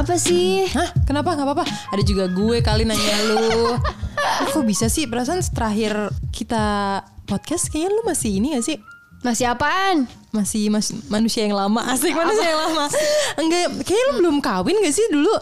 [0.00, 0.64] Kenapa sih?
[0.72, 0.96] Hah?
[1.04, 1.36] Kenapa?
[1.36, 1.64] Gak apa-apa.
[1.92, 3.76] Ada juga gue kali nanya lu.
[4.56, 5.04] Kok bisa sih?
[5.04, 5.92] Perasaan terakhir
[6.32, 6.64] kita
[7.28, 8.80] podcast kayaknya lu masih ini gak sih?
[9.20, 10.08] Masih apaan?
[10.32, 11.84] Masih mas manusia yang lama.
[11.84, 12.88] Asik manusia yang lama.
[13.44, 15.36] Enggak, kayaknya lu belum kawin gak sih dulu?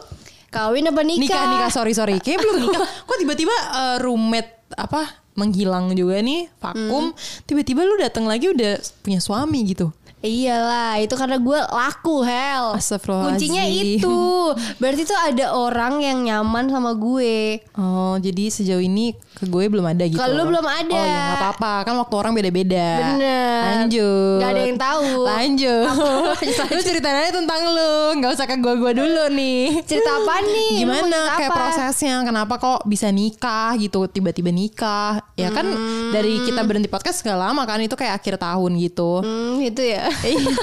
[0.50, 1.22] Kawin apa nikah?
[1.22, 2.18] Nikah, nikah, sorry, sorry.
[2.18, 2.82] Kayaknya belum nikah.
[3.06, 5.06] Kok tiba-tiba eh, roommate apa
[5.38, 7.14] menghilang juga nih vakum
[7.46, 12.74] tiba-tiba lu datang lagi udah punya suami gitu Iyalah, itu karena gue laku hell.
[13.28, 14.50] Kuncinya itu.
[14.76, 17.62] Berarti tuh ada orang yang nyaman sama gue.
[17.74, 20.90] oh jadi sejauh ini ke gue belum ada gitu Kalau lu belum ada.
[20.90, 23.62] oh ya apa-apa kan waktu orang beda-beda Bener.
[23.62, 25.06] lanjut Gak ada yang tahu.
[25.22, 25.86] lanjut
[26.74, 30.82] lu ceritain aja tentang lu nggak usah ke gue-gue dulu nih Cerita apa nih?
[30.82, 31.58] Gimana kayak apa?
[31.60, 36.10] prosesnya kenapa kok bisa nikah gitu tiba-tiba nikah ya kan Hmm.
[36.10, 40.07] dari kita berhenti podcast gak lama kan itu kayak akhir tahun gitu Hmm, gitu ya.
[40.08, 40.54] Iya.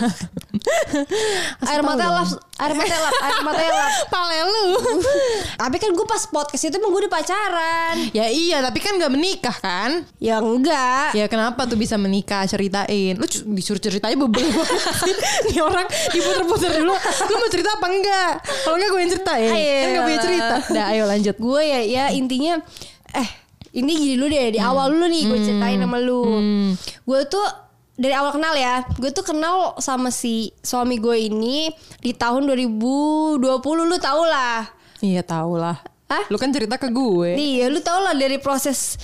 [1.70, 3.92] air mata lap, air mata lap, air mata lap.
[4.14, 4.66] Pale lu.
[5.56, 7.96] Tapi kan gue pas podcast itu emang gue udah pacaran.
[8.12, 10.06] ya iya, tapi kan gak menikah kan?
[10.18, 11.14] Ya enggak.
[11.14, 12.46] Ya kenapa tuh bisa menikah?
[12.50, 13.18] Ceritain.
[13.18, 14.62] Lu disuruh ceritanya beberapa
[15.50, 16.94] Nih orang diputer-puter dulu.
[17.30, 18.34] Lu mau cerita apa enggak?
[18.66, 19.52] Kalau enggak gue yang ceritain.
[19.52, 19.76] Ayo.
[19.78, 20.56] Kan gak punya cerita.
[20.74, 21.36] Dah ayo lanjut.
[21.38, 22.58] Gue ya ya intinya
[23.16, 23.30] eh
[23.76, 26.24] ini gini dulu deh di awal dulu nih gue ceritain sama lu.
[27.04, 27.65] Gue tuh
[27.96, 31.72] dari awal kenal ya, gue tuh kenal sama si suami gue ini
[32.04, 34.68] di tahun 2020 lu tau lah.
[35.00, 35.80] Iya tau lah.
[36.12, 36.28] Hah?
[36.30, 37.34] Lu kan cerita ke gue.
[37.34, 39.00] Iya, lu tau lah dari proses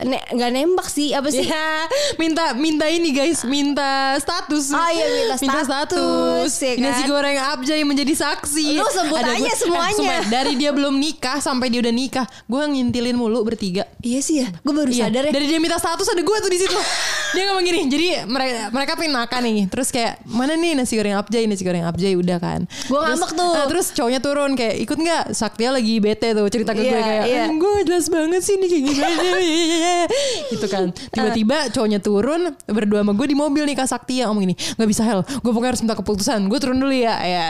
[0.00, 1.42] ne nggak nembak sih apa sih?
[1.42, 4.70] Iya, minta minta ini guys, minta status.
[4.70, 6.84] Oh iya, minta status, ya kan?
[6.84, 8.74] Nasi goreng Abjay menjadi saksi.
[8.74, 9.94] Lu sebut aja gue- semuanya.
[9.94, 13.90] sumpah, dari dia belum nikah sampai dia udah nikah, gue ngintilin mulu bertiga.
[13.98, 15.32] Iya sih ya, gue baru Iya, sadar ya.
[15.32, 16.78] Dari dia minta status ada gue tuh di situ.
[17.34, 19.66] dia ngomong gini, jadi mereka mereka pengen makan nih.
[19.68, 22.60] Terus kayak mana nih nasi goreng Abjay, nasi goreng Abjay udah kan.
[22.86, 23.52] Gua Terus- ngambek tuh.
[23.52, 25.24] ah, terus cowoknya turun kayak ikut nggak?
[25.32, 27.44] Saktia lagi bete tuh cerita ke gue Iya, kayak, iya.
[27.50, 29.06] gue jelas banget sih nih kayak gimana.
[30.52, 30.90] gitu kan.
[31.14, 35.02] Tiba-tiba cowoknya turun berdua sama gue di mobil nih Kak Saktia ngomong gini, nggak bisa
[35.04, 36.48] hell, gue pokoknya harus minta keputusan.
[36.48, 37.16] Gue turun dulu ya.
[37.24, 37.48] Ya,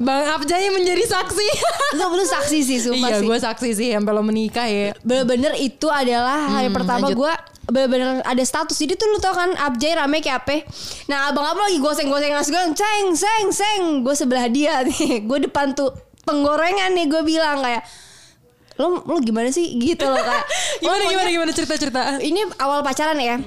[0.00, 1.48] Bang Abjay menjadi saksi.
[1.98, 3.26] Lu, lu saksi sih, sumpah iya, sih.
[3.26, 4.90] gue saksi sih sampai lo menikah ya.
[5.06, 7.32] Bener-bener itu adalah hari pertama gue
[7.64, 10.68] bener-bener ada status jadi tuh lu tau kan Abjay rame kayak apa
[11.08, 15.72] nah abang-abang lagi goseng-goseng nasi goreng ceng seng seng gue sebelah dia nih gue depan
[15.72, 15.88] tuh
[16.28, 17.84] penggorengan nih gue bilang kayak
[18.74, 20.34] lo lo gimana sih gitu loh lo
[20.80, 22.00] Gimana maunya- gimana gimana cerita-cerita.
[22.20, 23.38] ini awal pacaran ya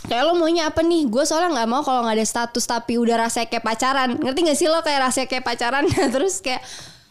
[0.00, 1.06] Kayak lo maunya apa nih?
[1.06, 4.16] Gue soalnya nggak mau kalau nggak ada status tapi udah rasanya kayak pacaran.
[4.16, 5.84] Ngerti gak sih lo kayak rasanya kayak pacaran?
[6.16, 6.64] Terus kayak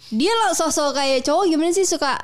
[0.09, 2.18] dia lo sosok kayak cowok gimana sih suka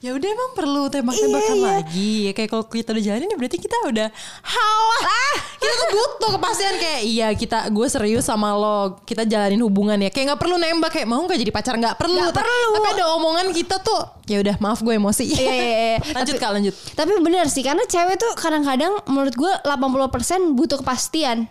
[0.00, 1.72] Ya udah emang perlu tembak-tembakan Iya, iya.
[1.76, 2.12] lagi.
[2.24, 4.08] Ya kayak kalau kita udah jalanin ya berarti kita udah
[4.40, 5.02] halah.
[5.04, 8.96] Ah, kita tuh butuh kepastian kayak iya kita gue serius sama lo.
[9.04, 10.08] Kita jalanin hubungan ya.
[10.08, 12.16] Kayak nggak perlu nembak kayak mau nggak jadi pacar nggak perlu.
[12.32, 12.68] Ta- perlu.
[12.80, 15.24] Tapi ada omongan kita tuh ya udah maaf gue emosi.
[15.28, 15.98] Iya, iya, iya.
[16.16, 16.74] lanjut kak lanjut.
[16.96, 21.44] Tapi bener sih karena cewek tuh kadang-kadang menurut gue 80% butuh kepastian.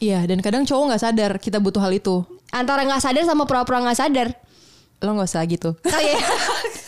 [0.00, 2.24] Iya dan kadang cowok nggak sadar kita butuh hal itu.
[2.48, 4.32] Antara nggak sadar sama pura-pura nggak sadar.
[5.04, 5.76] Lo nggak usah gitu.
[5.76, 6.16] Oh, iya.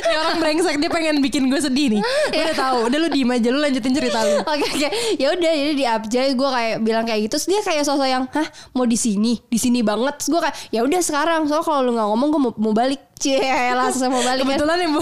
[0.00, 2.00] Ini orang brengsek dia pengen bikin gue sedih nih.
[2.02, 2.78] Gue udah tahu.
[2.88, 4.36] Udah lu diem aja lu lanjutin cerita lu.
[4.52, 4.88] Oke oke.
[5.20, 7.38] Ya udah jadi di Abjay gue kayak bilang kayak gitu.
[7.38, 9.38] Terus dia kayak sosok yang, "Hah, mau di sini?
[9.46, 12.40] Di sini banget." Terus gue kayak, "Ya udah sekarang." Soalnya kalau lu nggak ngomong gue
[12.40, 13.00] mau, mau balik.
[13.20, 13.36] Cie,
[13.76, 14.56] langsung mau balik kan.
[14.56, 15.00] Kebetulan ya bu.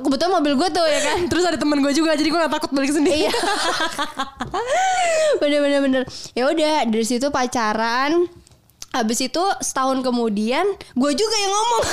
[0.00, 1.18] Aku betul mobil gue tuh ya kan.
[1.28, 3.28] Terus ada teman gue juga jadi gue gak takut balik sendiri.
[3.28, 3.32] Iya.
[5.44, 6.02] bener bener bener.
[6.32, 8.24] Ya udah dari situ pacaran.
[8.88, 10.64] Habis itu setahun kemudian
[10.96, 11.84] gue juga yang ngomong.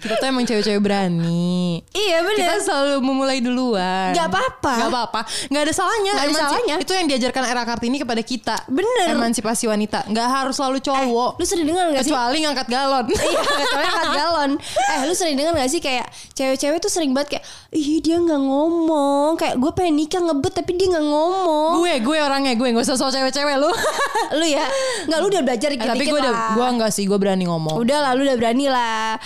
[0.00, 1.84] Kita tuh emang cewek-cewek berani.
[1.92, 2.40] iya bener.
[2.40, 4.10] Kita selalu memulai duluan.
[4.10, 4.72] Gak apa-apa.
[4.74, 5.20] Gak apa-apa.
[5.46, 6.10] Gak ada salahnya.
[6.10, 6.74] Nggak ada Emansi- salahnya.
[6.80, 8.56] Itu yang diajarkan era Kartini kepada kita.
[8.66, 9.12] Bener.
[9.12, 10.08] Emansipasi wanita.
[10.08, 11.36] Gak harus selalu cowok.
[11.36, 12.08] Lu sering dengar gak sih?
[12.08, 13.06] Kecuali ngangkat galon.
[13.12, 14.50] iya kecuali angkat galon
[14.90, 18.40] Eh lu sering denger gak sih Kayak cewek-cewek tuh sering banget kayak Ih dia gak
[18.40, 22.54] ngomong Kayak gue pengen nikah ngebet Tapi dia gak ngomong gue, gue orangnya.
[22.54, 23.68] Gue gak usah soal cewek-cewek lu.
[24.38, 24.64] Lu ya
[25.06, 27.04] Nggak lu udah belajar Eh, dikit-dikit tapi gue udah, gue enggak sih.
[27.04, 27.76] Gue berani ngomong.
[27.76, 29.18] Udah lah lu udah berani lah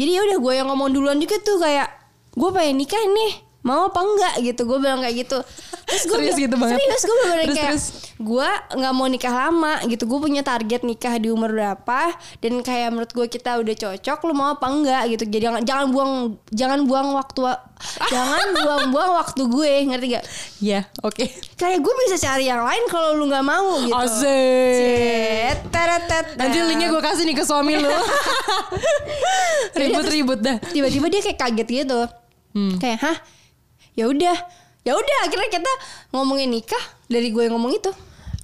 [0.00, 1.92] Jadi ya udah gue yang ngomong duluan juga tuh Kayak
[2.32, 5.38] Gue pengen nikah nih Mau apa enggak gitu Gue bilang kayak gitu
[5.84, 6.76] Terus gue Serius bilang- gitu banget?
[6.78, 7.84] Serius gue bener Terus, kayak terus?
[8.16, 12.00] Gue gak mau nikah lama gitu Gue punya target nikah di umur berapa
[12.38, 15.86] Dan kayak menurut gue kita udah cocok Lu mau apa enggak gitu Jadi jangan, jangan
[15.88, 16.12] buang
[16.48, 17.40] Jangan buang waktu
[18.12, 20.24] Jangan buang-buang waktu gue Ngerti gak?
[20.58, 21.24] Ya, oke.
[21.54, 24.72] Kayak gue bisa cari yang lain Kalau lu gak mau gitu Asik.
[24.72, 26.66] Cet, teret, tet, Nanti tet.
[26.66, 27.88] linknya gue kasih nih ke suami lu.
[29.72, 30.56] Ribut-ribut dah.
[30.66, 32.00] tiba-tiba dia kayak kaget gitu
[32.50, 32.82] Hmm.
[32.82, 33.14] kayak hah
[34.00, 34.36] ya udah
[34.80, 35.72] ya udah akhirnya kita
[36.16, 36.80] ngomongin nikah
[37.12, 37.92] dari gue yang ngomong itu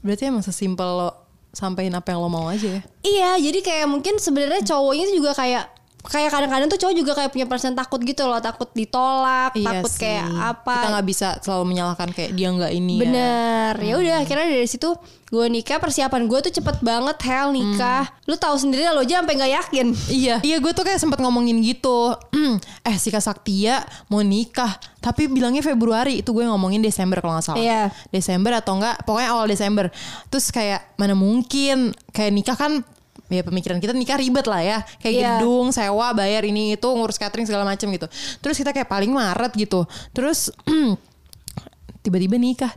[0.06, 1.11] Berarti emang sesimpel lo
[1.50, 2.82] sampein apa yang lo mau aja ya.
[3.03, 5.67] Iya, jadi kayak mungkin sebenarnya cowoknya juga kayak
[6.06, 9.94] kayak kadang-kadang tuh cowok juga kayak punya perasaan takut gitu loh, takut ditolak, takut Iya
[9.94, 10.00] sih.
[10.00, 10.75] kayak apa.
[10.79, 13.03] Kita nggak bisa selalu menyalahkan kayak dia nggak ini ya.
[13.03, 14.94] Bener, ya udah akhirnya dari situ
[15.26, 18.06] gue nikah persiapan gue tuh cepet banget hell nikah.
[18.31, 19.87] Lu tahu sendiri lo aja sampai nggak yakin.
[20.06, 22.14] Iya, iya gue tuh kayak sempat ngomongin gitu.
[22.88, 26.23] eh si Kak Saktia mau nikah, tapi bilangnya Februari.
[26.23, 27.58] Itu gue ngomongin Desember kalau nggak salah.
[27.58, 27.91] Iya.
[28.14, 29.91] Desember atau enggak, pokoknya awal Desember.
[30.31, 32.87] Terus kayak mana mungkin kayak nikah kan
[33.26, 35.31] ya pemikiran kita nikah ribet lah ya kayak Iya.
[35.43, 38.06] gedung sewa bayar ini itu ngurus catering segala macam gitu
[38.38, 39.82] terus kita kayak paling Maret gitu
[40.14, 40.55] terus
[42.05, 42.70] tiba-tiba nikah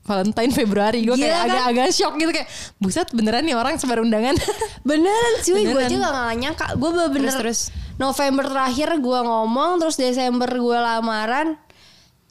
[0.00, 1.46] Valentine Februari gue kayak kan?
[1.46, 2.48] agak-agak shock gitu kayak
[2.80, 4.34] buset beneran nih orang sebar undangan
[4.88, 6.66] Beneran sih, gue aja gak, gak nyangka.
[6.80, 7.94] Gue bener-bener Terus, terus.
[8.00, 11.60] November terakhir gue ngomong, terus Desember gue lamaran,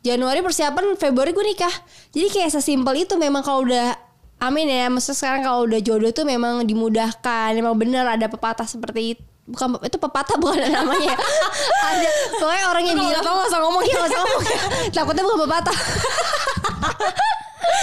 [0.02, 1.72] Januari persiapan, Februari gue nikah.
[2.10, 3.94] Jadi kayak sesimpel itu memang kalau udah
[4.40, 9.14] Amin ya, maksudnya sekarang kalau udah jodoh tuh memang dimudahkan, memang bener ada pepatah seperti
[9.14, 9.24] itu.
[9.46, 11.12] Bukan itu pepatah bukan ada namanya.
[11.12, 11.18] ya.
[11.82, 13.82] ada pokoknya orang yang Kalau bilang tahu nggak usah ngomong.
[13.82, 14.42] Iya nggak usah ngomong.
[14.96, 15.78] Takutnya bukan pepatah.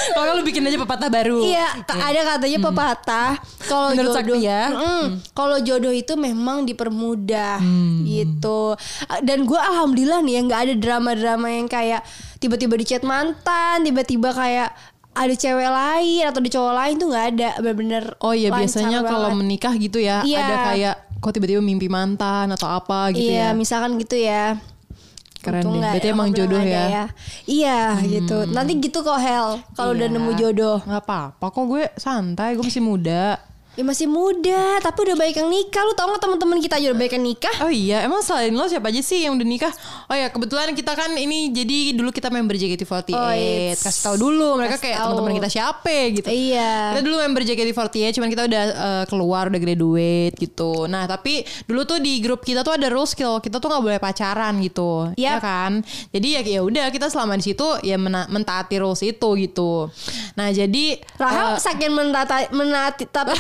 [0.09, 3.31] kalau lu bikin aja pepatah baru Iya, ka- ada katanya pepatah
[3.63, 4.63] kalau Menurut jodoh, Sakti ya.
[4.69, 5.05] Mm-mm.
[5.33, 8.03] kalau jodoh itu memang dipermudah Hmm.
[8.05, 8.79] gitu.
[9.21, 12.01] Dan gue alhamdulillah nih ya nggak ada drama-drama yang kayak
[12.39, 14.71] tiba-tiba di chat mantan, tiba-tiba kayak
[15.17, 18.05] ada cewek lain atau di cowok lain tuh nggak ada bener-bener.
[18.21, 20.39] Oh iya biasanya kalau menikah gitu ya Iya.
[20.39, 23.57] ada kayak kok tiba-tiba mimpi mantan atau apa gitu iya, ya.
[23.57, 24.61] misalkan gitu ya.
[25.41, 25.89] Keren Untung deh.
[25.95, 26.85] Berarti emang jodoh ya.
[26.85, 27.03] ada
[27.47, 28.51] Iya gitu.
[28.51, 30.15] Nanti gitu kok Hel kalau udah Iya.
[30.15, 30.79] nemu jodoh.
[30.85, 33.41] Nggak apa-apa kok gue santai, gue masih muda.
[33.77, 35.85] Ya masih muda, tapi udah baik yang nikah.
[35.85, 37.53] Lu tau gak teman-teman kita aja udah baik yang nikah?
[37.61, 39.69] Oh iya, emang selain lo siapa aja sih yang udah nikah?
[40.09, 43.13] Oh ya, kebetulan kita kan ini jadi dulu kita member JKT48.
[43.13, 46.25] Oh, it's- Kasih tahu dulu mereka Kasih kayak teman-teman kita siapa gitu.
[46.25, 46.97] Iya.
[46.97, 50.89] Kita dulu member JKT48, cuman kita udah eh, keluar, udah graduate gitu.
[50.89, 54.01] Nah, tapi dulu tuh di grup kita tuh ada rules kalau kita tuh nggak boleh
[54.01, 55.45] pacaran gitu, ya Yap.
[55.45, 55.73] kan?
[56.17, 59.93] Jadi ya ya udah kita selama di situ ya mena- mentaati rules itu gitu.
[60.33, 63.37] Nah, jadi Rahel eh, saking menata, menati tapi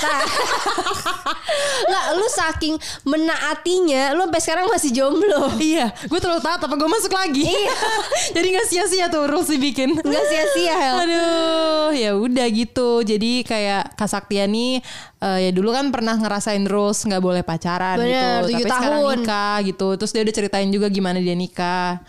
[1.87, 2.75] Nggak, lu saking
[3.06, 5.52] menaatinya, lu sampai sekarang masih jomblo.
[5.56, 7.46] Iya, gue terlalu taat apa gue masuk lagi.
[7.46, 7.75] Iya.
[8.37, 9.96] Jadi nggak sia-sia tuh rules dibikin.
[9.96, 10.96] Nggak sia-sia, Hel.
[11.06, 13.02] Aduh, ya udah gitu.
[13.02, 14.82] Jadi kayak Kak Saktia nih
[15.23, 18.61] eh, ya dulu kan pernah ngerasain rules nggak boleh pacaran Bener, gitu.
[18.61, 19.17] Tapi sekarang tahun.
[19.23, 19.88] nikah gitu.
[19.96, 22.00] Terus dia udah ceritain juga gimana dia nikah.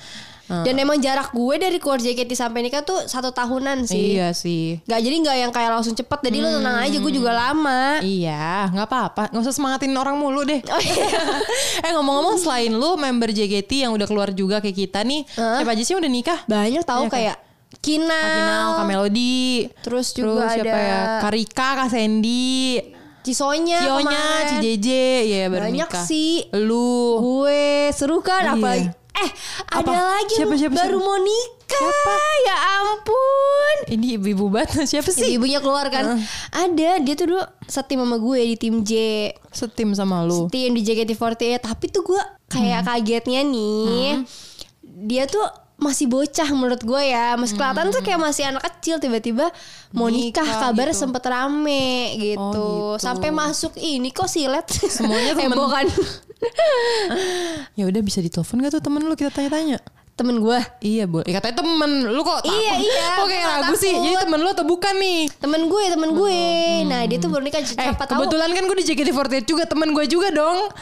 [0.47, 4.15] Dan emang jarak gue dari keluar JKT sampai nikah tuh satu tahunan sih.
[4.15, 4.79] Iya sih.
[4.81, 6.19] Gak jadi nggak yang kayak langsung cepet.
[6.23, 7.99] Jadi lu tenang aja, gue juga lama.
[7.99, 9.23] Iya, nggak apa-apa.
[9.29, 10.63] Nggak usah semangatin orang mulu deh.
[10.63, 11.19] Oh, iya.
[11.85, 15.59] eh ngomong-ngomong, selain lu member JKT yang udah keluar juga kayak kita nih, Hah?
[15.59, 16.39] siapa aja sih udah nikah?
[16.45, 17.15] Banyak tahu Iya kan?
[17.19, 17.37] kayak
[17.77, 18.07] Kinal.
[18.07, 20.99] Kak Kinal, Melody, Terus juga siapa ada ya?
[21.19, 22.79] Karika, Kak Sandy,
[23.19, 24.25] Cisonya Cionya.
[24.47, 26.05] Cijeje, ya baru Banyak nikah.
[26.07, 26.47] sih.
[26.55, 27.19] Lu.
[27.19, 28.53] Gue seru kan Iya.
[28.55, 28.87] apalagi
[29.17, 29.31] Eh
[29.71, 29.81] Apa?
[29.81, 31.05] ada lagi Siapa, siapa, baru siapa?
[31.05, 31.89] mau nikah
[32.39, 35.25] Ya ampun Ini ibu-ibu banget siapa sih?
[35.27, 38.91] Ibu-ibunya keluar kan Ada dia tuh dulu setim sama gue di tim J
[39.49, 40.45] Setim sama lu.
[40.47, 42.87] Tim di JKT48 Tapi tuh gue kayak Hmm.
[42.87, 44.21] kagetnya nih
[44.81, 45.43] Dia tuh
[45.77, 49.53] masih bocah menurut gue ya Mas kelihatan tuh kayak masih anak kecil Tiba-tiba
[49.91, 50.97] mau nikah, Nikah kabar gitu.
[50.99, 52.37] sempet rame gitu.
[52.39, 52.67] Oh, gitu.
[52.99, 55.53] Sampai masuk ini kok silet Semuanya temen.
[55.53, 55.85] Heboh kan
[57.73, 59.77] Ya udah bisa ditelepon gak tuh temen lu kita tanya-tanya.
[60.17, 61.29] Temen gue Iya boleh.
[61.29, 62.49] Ya, katanya temen lu kok takut?
[62.49, 63.93] Iya, iya, Kok kayak ragu sih?
[63.93, 64.03] takut.
[64.03, 65.21] Jadi temen lu atau bukan nih?
[65.37, 66.41] Temen gue, temen gue.
[66.89, 68.25] Nah dia tuh baru nikah Eh siapa tahu.
[68.25, 70.73] kebetulan kan gue di JKT48 juga temen gue juga dong.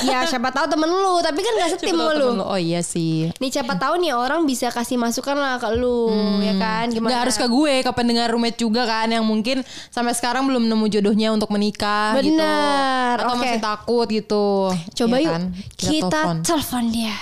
[0.00, 2.40] Ya siapa tahu temen lu, tapi kan gak setim sama lu.
[2.40, 3.28] Oh iya sih.
[3.36, 6.08] Nih siapa tahu nih orang bisa kasih masukan lah ke lu,
[6.40, 6.88] ya kan?
[6.88, 7.10] Gimana?
[7.10, 10.86] Gak harus ke gue, ke pendengar roommate juga kan yang mungkin sampai sekarang belum nemu
[10.88, 12.38] jodohnya untuk menikah gitu.
[12.38, 13.40] Benar, Atau oke.
[13.42, 14.48] masih takut gitu.
[14.94, 15.42] Coba Ya yuk kan?
[15.76, 16.36] kita, telepon.
[16.46, 17.16] telepon dia.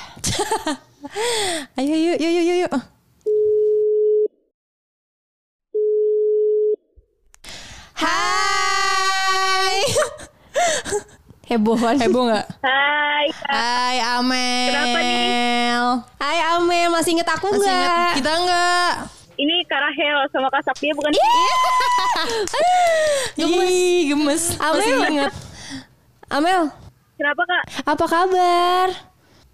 [1.79, 2.59] Ayo yuk yuk yuk yuk.
[2.67, 2.73] yuk.
[7.99, 8.38] Hai.
[11.49, 11.97] Heboh kan?
[11.97, 12.47] Heboh nggak?
[12.61, 13.49] Hai, Kak.
[13.49, 14.69] Hai Amel.
[14.69, 15.01] Kenapa
[16.21, 18.13] Hai Amel, masih inget aku Masih ingat nggak?
[18.21, 18.93] kita nggak?
[19.39, 21.15] ini Kak Rahel sama Kak Saktia bukan?
[23.39, 24.59] Ih, gemes.
[24.59, 25.09] Masih Amel.
[25.09, 25.33] ingat.
[26.29, 26.63] Amel,
[27.17, 27.65] Kenapa Kak?
[27.87, 28.89] apa kabar?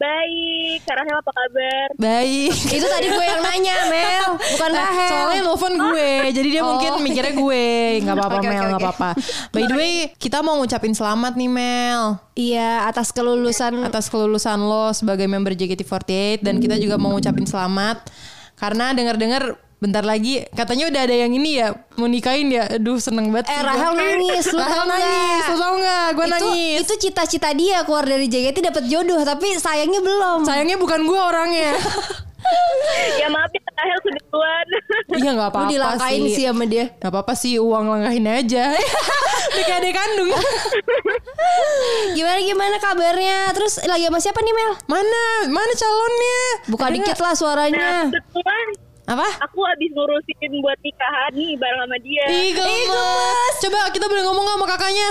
[0.04, 1.88] Baik, Kak Rahel apa kabar?
[1.96, 2.52] Baik.
[2.76, 5.08] Itu tadi gue yang nanya, Mel, bukan Nah, Rahel.
[5.08, 6.68] soalnya nelfon gue, jadi dia Oh.
[6.70, 7.66] mungkin mikirnya gue.
[8.00, 8.84] Nggak apa-apa Oke, Mel, nggak oke.
[8.84, 9.08] apa-apa.
[9.48, 12.02] By the way, kita mau ngucapin selamat nih Mel
[12.34, 18.10] Iya, atas kelulusan atas kelulusan lo sebagai member JKT48 dan kita juga mau ngucapin selamat
[18.54, 22.64] karena dengar-dengar bentar lagi katanya udah ada yang ini ya mau nikahin ya.
[22.70, 23.46] Aduh seneng banget.
[23.46, 23.68] Eh sih gua.
[23.68, 25.46] Rahel nangis, lu Rahel tau nangis, nggak?
[25.46, 26.06] lu tau gak?
[26.10, 26.78] Gue itu, nangis.
[26.80, 30.42] Itu cita-cita dia keluar dari JKT dapat jodoh, tapi sayangnya belum.
[30.42, 31.76] Sayangnya bukan gue orangnya.
[33.20, 34.66] ya maaf ya Rahel sudah duluan.
[35.20, 36.34] iya nggak Lu apa-apa dilangkain sih.
[36.34, 36.84] sih sama dia.
[36.94, 38.64] Gak apa-apa sih uang langkahin aja.
[39.54, 40.30] Kayak adik kandung.
[42.12, 43.38] Gimana gimana kabarnya?
[43.54, 44.72] Terus lagi sama siapa nih Mel?
[44.86, 45.24] Mana?
[45.46, 46.42] Mana calonnya?
[46.68, 47.88] Buka Ada dikit lah Nah, suaranya.
[48.10, 48.66] kebetulan
[49.04, 49.28] Apa?
[49.38, 52.24] aku habis ngurusin buat nikahan nih bareng sama dia.
[52.26, 53.54] Ih gemes.
[53.60, 55.10] Coba kita boleh ngomong gak sama kakaknya?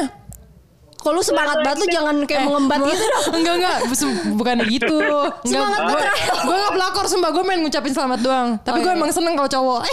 [0.96, 3.26] Kok lu semangat banget tuh jangan kayak mengembat gua- gitu dong.
[3.36, 3.78] Enggak enggak,
[4.40, 4.98] bukan gitu.
[4.98, 8.50] Enggak, Semangat gue banget, gue gak pelakor sumpah gue main ngucapin selamat doang.
[8.58, 8.98] Tapi Oh, gue iya.
[8.98, 9.82] emang seneng kalau cowok.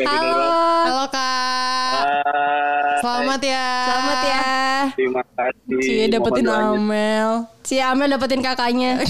[0.00, 0.46] Halo.
[0.80, 2.00] Halo kak,
[3.00, 3.66] selamat ya.
[3.82, 4.42] Selamat ya.
[4.94, 5.80] Terima kasih.
[5.80, 6.44] Cie dapetin.
[6.46, 7.30] Amel.
[7.62, 9.00] Si Amel dapetin kakaknya.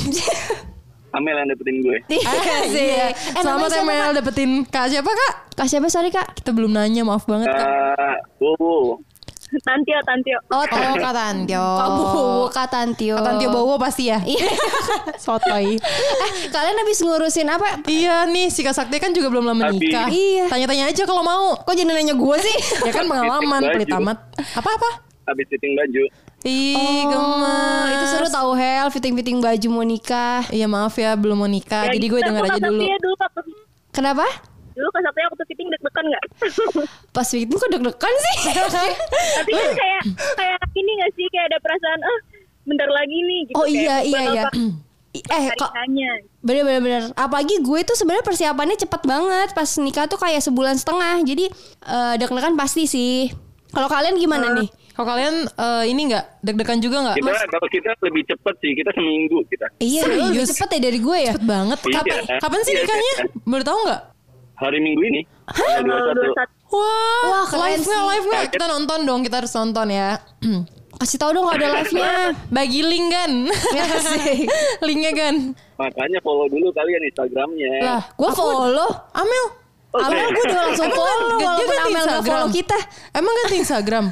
[1.10, 1.98] Amel yang dapetin gue.
[2.12, 2.86] Iya sih.
[2.88, 3.06] Iya.
[3.10, 4.14] Eh, Selamat Amel Kak?
[4.22, 5.32] dapetin kak siapa kak?
[5.54, 6.38] Kak siapa sorry kak?
[6.38, 7.66] Kita belum nanya maaf banget kak.
[7.66, 9.02] Ah, Bowo.
[9.66, 10.38] Tantio, Tantio.
[10.48, 11.58] Oh, Oh kak Tantio.
[11.58, 12.02] Kamu
[12.54, 13.18] Kak Tantio.
[13.18, 14.22] Kak Tantio Bowo pasti ya.
[14.22, 14.46] Iya.
[15.24, 15.74] Sotoy.
[15.74, 17.82] eh, kalian habis ngurusin apa?
[17.82, 20.06] Iya nih si Kak Sakti kan juga belum lama nikah.
[20.06, 20.46] Iya.
[20.46, 21.58] Tanya-tanya aja kalau mau.
[21.58, 22.56] Kok jadi nanya gue sih?
[22.86, 24.18] Ya kan pengalaman pelit amat.
[24.54, 25.02] Apa-apa?
[25.26, 26.04] Habis fitting baju.
[26.40, 27.88] Ih gemes.
[27.92, 30.48] itu seru tahu Hel, fitting-fitting baju mau nikah.
[30.48, 31.92] Iya maaf ya belum mau nikah.
[31.92, 32.80] Ya, Jadi gue denger aja dulu.
[32.80, 33.40] Ya dulu waktu
[33.92, 34.24] Kenapa?
[34.80, 36.24] dulu ke Sakti aku tuh fitting deg-degan nggak?
[37.14, 38.36] Pas fitting kok deg-degan sih?
[39.36, 40.02] Tapi kan kayak
[40.40, 42.18] kayak ini nggak sih kayak ada perasaan ah
[42.64, 43.56] bentar lagi nih gitu.
[43.56, 44.44] oh kayak iya iya iya.
[44.48, 44.56] pas
[45.10, 45.74] Eh kok
[46.38, 47.02] bener bener bener.
[47.18, 49.48] Apalagi gue tuh sebenarnya persiapannya cepat banget.
[49.58, 51.18] Pas nikah tuh kayak sebulan setengah.
[51.26, 51.50] Jadi
[51.82, 53.26] eh, deg-degan pasti sih.
[53.74, 54.70] Kalau kalian gimana nih?
[55.00, 57.16] Kalau kalian eh, ini nggak deg-degan juga nggak?
[57.16, 58.72] Kita kalau kita lebih cepet sih.
[58.76, 59.66] Kita seminggu kita.
[59.80, 60.48] Iya, lu lebih Serius?
[60.52, 61.32] cepet ya dari gue ya.
[61.32, 61.78] Cepet banget.
[61.80, 61.94] Iya.
[61.96, 63.12] Kapan, kapan sih Iya, nikahnya?
[63.16, 63.24] iya.
[63.40, 64.00] Boleh tahu nggak?
[64.60, 65.20] Hari Minggu ini.
[65.48, 66.36] Tanggal 21.
[66.36, 66.36] 21.
[66.68, 68.02] Wah, Wah, keren live nggak?
[68.04, 68.44] Live nggak?
[68.52, 69.20] Kita nonton dong.
[69.24, 70.08] Kita harus nonton ya.
[71.00, 72.12] Kasih tahu dong kalau ada live-nya.
[72.52, 73.32] Bagi link kan?
[73.72, 74.44] Ya sih.
[74.86, 75.34] Linknya kan?
[75.74, 77.72] Makanya follow dulu kalian Instagramnya.
[77.80, 78.90] Lah, Gue follow.
[79.16, 79.44] Amel.
[79.90, 80.04] Oke.
[80.06, 82.28] Amel gue udah langsung follow dia ganti Amel Instagram?
[82.28, 82.78] follow kita.
[83.10, 84.04] Emang ganti Instagram?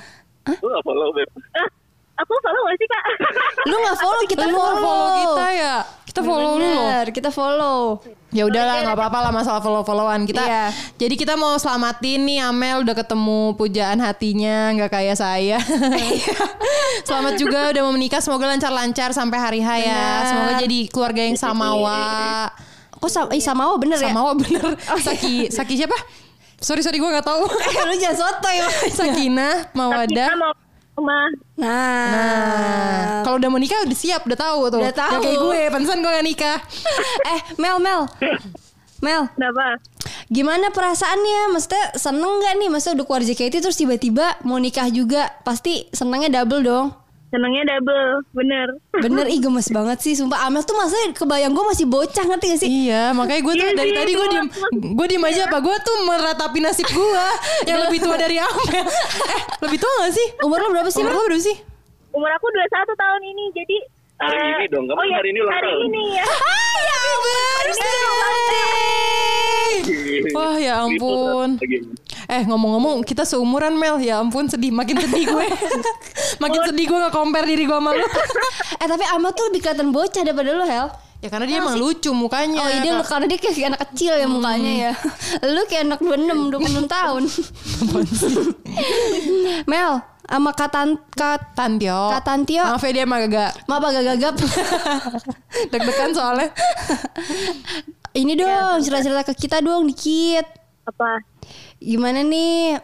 [0.57, 1.29] Lu gak follow Beb.
[2.27, 3.03] Aku follow gak sih kak?
[3.71, 4.83] Lu gak follow kita Lu follow.
[4.83, 5.77] follow kita ya?
[6.09, 6.83] Kita follow lu loh.
[6.83, 7.81] Bener, kita follow.
[8.35, 10.43] Ya udahlah nggak apa-apa lah masalah follow-followan kita.
[10.43, 10.65] Iya.
[10.99, 15.63] Jadi kita mau selamatin nih Amel udah ketemu pujaan hatinya nggak kayak saya.
[17.07, 20.05] Selamat juga udah mau menikah semoga lancar-lancar sampai hari H ya.
[20.27, 22.51] Semoga jadi keluarga yang samawa.
[22.99, 24.11] Kok sama, ih, sama oh bener ya?
[24.11, 24.65] Samawa bener.
[24.99, 25.95] Saki Saki siapa?
[26.59, 27.47] Sorry sorry gue nggak tahu.
[27.71, 28.57] Eh, lu jangan sotoy.
[28.91, 30.31] Sakinah, Mawadah.
[30.35, 30.53] mau
[30.99, 31.27] rumah.
[31.55, 32.11] Nah.
[32.11, 34.83] Nah, kalau udah mau nikah udah siap, udah tahu tuh.
[34.83, 35.13] Udah tahu.
[35.15, 36.59] Ya kayak gue, pantesan gue gak nikah.
[37.35, 38.11] eh, Mel, Mel.
[38.99, 39.79] Mel, Kenapa?
[40.27, 41.55] gimana perasaannya?
[41.55, 42.67] Maksudnya seneng gak nih?
[42.67, 45.31] Maksudnya udah keluar JKT terus tiba-tiba mau nikah juga.
[45.47, 46.87] Pasti senengnya double dong.
[47.29, 48.81] Senengnya double, bener.
[49.05, 50.17] Bener, ih gemes banget sih.
[50.17, 52.89] Sumpah Amel tuh maksudnya kebayang gue masih bocah ngerti gak sih?
[52.89, 54.49] Iya, makanya gue tuh Iya dari sih, tadi gue diem,
[54.97, 55.61] gue diem aja apa?
[55.61, 57.27] Gue tuh meratapi nasib gue
[57.69, 58.65] yang lebih tua dari Amel.
[58.73, 60.27] Eh, lebih tua gak sih?
[60.41, 61.57] Umur lo berapa sih, Umur lo berapa sih?
[62.17, 63.77] Umur aku 21 tahun ini, jadi
[64.19, 65.87] Hari eh, ini dong, kamu oh ya, hari ini ulang hari tahun.
[65.87, 66.27] ini ya.
[67.69, 67.79] Happy
[68.19, 69.75] birthday!
[70.35, 71.49] Wah ya ampun.
[72.29, 75.43] Eh ngomong-ngomong kita seumuran Mel ya ampun sedih makin sedih gue
[76.39, 78.07] makin sedih gue nggak compare diri gue sama lu
[78.83, 80.87] Eh tapi Amel tuh lebih kelihatan bocah daripada lu, Hel.
[81.19, 84.27] ya karena dia emang lucu mukanya Oh iya dia karena dia kayak anak kecil ya
[84.27, 84.93] mukanya ya.
[85.51, 87.23] Lu kayak anak 26, 26 tahun.
[89.65, 89.93] Mel,
[90.23, 92.63] sama Katan Kat Tantio Kak Tantio.
[92.63, 94.35] maaf ya dia emang agak Maaf agak gagap.
[95.69, 96.49] deg-degan soalnya
[98.11, 100.43] Ini dong, cerita-cerita ke kita dong dikit.
[100.85, 101.23] Apa?
[101.79, 102.75] Gimana nih?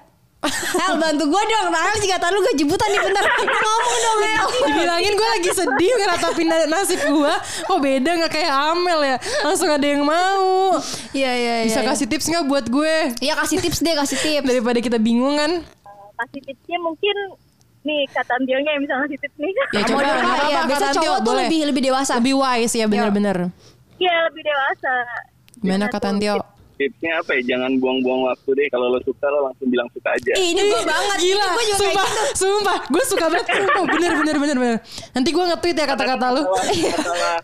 [0.47, 1.69] Hel bantu gue dong.
[1.69, 5.93] Nah sih kata lu gak jebutan nih bentar Ngomong dong Hel dibilangin gue lagi sedih
[5.97, 7.35] ngeratapin na- nasib gue
[7.65, 9.17] kok beda nggak kayak Amel ya?
[9.43, 10.77] Langsung ada yang mau.
[11.11, 11.89] Iya iya iya bisa iya.
[11.91, 12.95] kasih tips nggak buat gue?
[13.19, 14.47] Iya kasih tips deh kasih tips.
[14.47, 15.65] Daripada kita bingung kan?
[16.15, 17.17] Kasih tipsnya mungkin
[17.85, 19.53] nih kata Antionya yang bisa ngasih tips nih.
[19.53, 21.45] Ya, coba, Kak, apa-apa, ya, Biasa cowok tuh boleh.
[21.45, 22.13] lebih lebih dewasa.
[22.17, 23.39] Lebih wise ya bener-bener.
[23.97, 24.95] Iya lebih dewasa.
[25.55, 26.37] gimana kata Tantio
[26.75, 27.54] Tipsnya apa ya?
[27.54, 28.66] Jangan buang-buang waktu deh.
[28.66, 30.33] Kalau lo suka lo langsung bilang suka aja.
[30.35, 33.83] Ih, Ini gue banget Gila, gue juga sumpah, kayak gitu sumpah, gue suka banget, sumpah,
[33.88, 34.76] bener, bener, bener, bener.
[35.11, 36.43] Nanti gue nge-tweet ya kata-kata lu.
[36.45, 37.37] Masalah, masalah,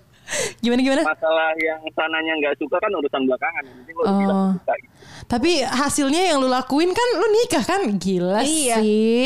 [0.59, 1.03] Gimana, gimana?
[1.03, 3.63] masalah yang sananya nggak suka kan urusan belakangan.
[3.67, 4.15] Penting lo Oh.
[4.17, 4.75] bilang suka.
[4.77, 4.91] Gitu.
[5.27, 7.81] Tapi hasilnya yang lu lakuin kan lu nikah kan?
[7.95, 8.77] Gila Iya.
[8.79, 9.23] sih.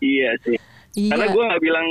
[0.00, 0.56] Iya sih.
[0.92, 1.10] Iya.
[1.12, 1.86] Karena gue nggak bilang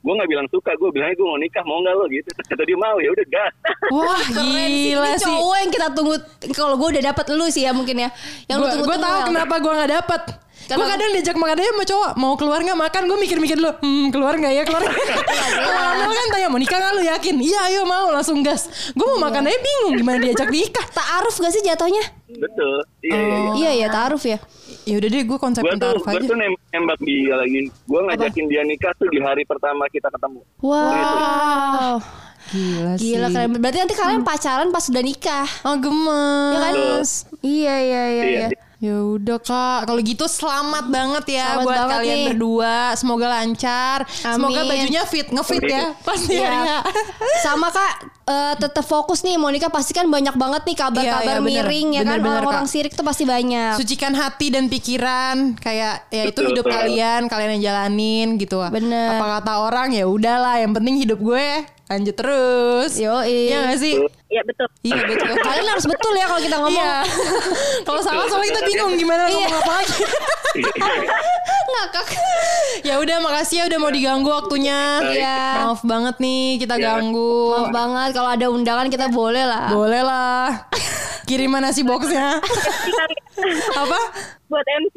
[0.00, 2.74] gue nggak bilang suka gue bilangnya gue mau nikah mau nggak lo gitu kata dia
[2.74, 3.52] mau ya udah gas
[3.92, 4.84] Wah Keren sih.
[4.88, 5.26] gila Ini sih.
[5.26, 6.14] cowok yang kita tunggu
[6.50, 8.08] kalau gue udah dapat lu sih ya mungkin ya.
[8.46, 10.22] Yang lu Gue tunggu gue tahu kenapa gue nggak dapet.
[10.70, 14.06] Gue kadang diajak makan aja sama cowok Mau keluar gak makan Gue mikir-mikir dulu Hmm
[14.08, 18.06] keluar gak ya keluar Lama kan tanya Mau nikah gak lu yakin Iya ayo mau
[18.06, 22.04] langsung gas Gue mau makan aja bingung Gimana diajak nikah Taaruf gak sih jatuhnya?
[22.30, 24.38] betul iya iya iya Iya ya taaruf ya.
[24.82, 28.44] Ya udah deh gue konsep gue tuh gue tuh nem- nembak dia lagi gue ngajakin
[28.46, 32.00] dia nikah tuh di hari pertama kita ketemu Wow.
[32.50, 33.54] Gila, Gila sih keren.
[33.54, 35.46] Berarti nanti kalian pacaran pas sudah nikah.
[35.62, 36.74] Oh gemes Ya kan?
[37.40, 38.24] Iya iya iya Iya.
[38.24, 38.48] iya.
[38.80, 42.26] Ya udah kak, kalau gitu selamat banget ya Selamat buat banget kalian nih.
[42.26, 42.76] berdua.
[42.94, 43.98] Semoga lancar.
[44.08, 44.70] Semoga Amin.
[44.72, 45.92] bajunya fit, ngefit ya.
[46.00, 46.48] Pasti Iya.
[46.48, 46.78] ya.
[47.38, 51.42] Sama kak eh, tetap fokus nih Monica pasti kan banyak banget nih kabar-kabar Iya, iya,
[51.42, 51.66] bener.
[51.66, 53.74] miring ya kan Bener, bener, orang-orang sirik tuh pasti banyak.
[53.74, 56.76] Sucikan hati dan pikiran, kayak ya itu hidup betul.
[56.78, 58.62] kalian, kalian yang jalanin gitu.
[58.62, 59.18] Bener.
[59.18, 62.92] Apa kata orang ya udahlah, yang penting hidup gue lanjut terus.
[62.94, 63.98] Yo, Iya gak sih?
[64.30, 64.66] Iya betul.
[64.80, 65.26] Iya betul.
[65.46, 66.78] Kalian harus betul ya kalau kita ngomong.
[66.78, 66.94] Iya.
[67.86, 69.34] Kalau salah soalnya kita bingung gimana Iya.
[69.34, 69.94] ngomong apa lagi.
[71.70, 72.06] Ngakak.
[72.80, 75.02] ya udah makasih ya udah mau diganggu waktunya.
[75.04, 75.38] Iya.
[75.64, 76.84] Maaf banget nih kita Iya.
[76.94, 77.34] ganggu.
[77.52, 79.66] Maaf banget kalau ada undangan kita boleh lah.
[79.70, 80.70] Boleh lah.
[81.26, 82.38] Kiriman nasi boxnya.
[83.72, 83.98] Apa?
[84.46, 84.96] Buat MC.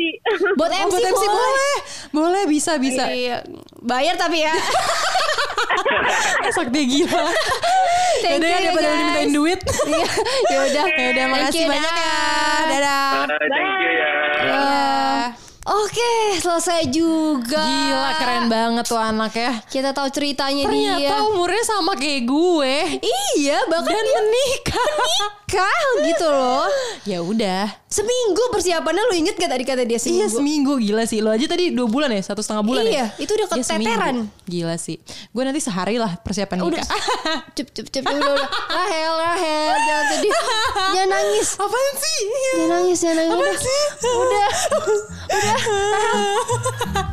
[0.55, 1.29] Buat Oh, MC, buat MC boleh.
[1.31, 1.75] boleh.
[2.12, 3.05] Boleh bisa bisa.
[3.07, 3.41] Iya.
[3.79, 4.53] Bayar tapi ya.
[6.55, 7.24] Sakti gila.
[8.20, 8.98] Thank Yaudah ya you, daripada guys.
[8.98, 9.60] dimintain duit.
[10.48, 10.86] Ya udah.
[10.93, 12.03] Ya udah makasih you, banyak ya.
[12.03, 12.63] dah.
[12.63, 13.10] Dadah.
[13.25, 15.24] Bye, thank you ya Dadah.
[15.63, 17.63] Oke, selesai juga.
[17.63, 19.51] Gila keren banget tuh anak ya.
[19.63, 21.24] Kita tahu ceritanya Ternyata dia.
[21.24, 22.75] umurnya sama kayak gue.
[23.34, 24.88] Iya, bahkan Dan dia menikah.
[25.53, 26.65] Nikah gitu loh.
[27.05, 27.69] ya udah.
[27.86, 30.17] Seminggu persiapannya lu inget gak tadi kata dia seminggu?
[30.17, 31.22] Iya seminggu gila sih.
[31.22, 32.89] Lo aja tadi dua bulan ya, satu setengah bulan ya.
[32.89, 34.15] Iya, itu udah Iya, keteteran.
[34.50, 34.98] Gila sih.
[35.29, 36.89] Gue nanti sehari lah persiapan Udah, nikah.
[37.53, 38.50] cep cep cep udah udah.
[38.50, 40.33] Rahel Rahel jangan sedih,
[40.74, 42.19] jangan nangis, Apaan sih?
[42.50, 43.30] jangan nangis, jangan nangis.
[43.30, 43.82] Apaan Udah, sih?
[44.10, 44.49] udah,
[45.38, 45.60] udah.